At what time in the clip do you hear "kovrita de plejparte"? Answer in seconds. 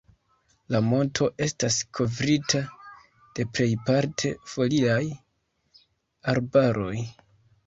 1.97-4.33